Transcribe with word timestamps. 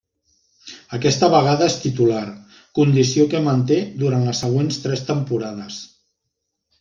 Aquesta 0.97 1.27
vegada 1.33 1.67
és 1.71 1.75
titular, 1.83 2.23
condició 2.79 3.27
que 3.33 3.41
manté 3.49 3.77
durant 4.05 4.23
les 4.31 4.41
següents 4.45 4.81
tres 4.87 5.05
temporades. 5.11 5.79